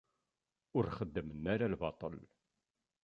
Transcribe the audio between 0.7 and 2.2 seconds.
Ur xeddmen ara lbaṭel.